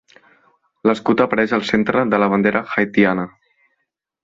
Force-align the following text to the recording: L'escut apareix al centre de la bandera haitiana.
L'escut 0.89 1.21
apareix 1.25 1.53
al 1.59 1.67
centre 1.73 2.03
de 2.15 2.21
la 2.25 2.31
bandera 2.33 2.65
haitiana. 2.71 3.29